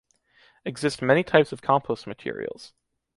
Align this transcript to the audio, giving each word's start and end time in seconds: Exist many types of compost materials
Exist 0.65 1.03
many 1.03 1.21
types 1.23 1.51
of 1.51 1.61
compost 1.61 2.07
materials 2.07 2.73